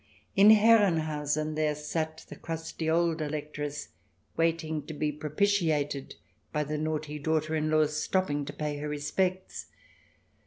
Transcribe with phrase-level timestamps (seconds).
[0.35, 3.89] In Herrenhausen there sat the crusty old Electress,
[4.35, 6.15] waiting to be propitiated
[6.51, 9.67] by the naughty daughter in law's stop ping to pay her respects.